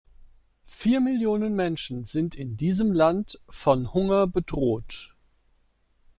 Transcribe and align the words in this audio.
Vier 0.65 0.99
Millionen 0.99 1.55
Menschen 1.55 2.05
sind 2.05 2.33
in 2.33 2.57
diesem 2.57 2.91
Land 2.91 3.39
von 3.51 3.93
Hunger 3.93 4.25
bedroht. 4.25 5.13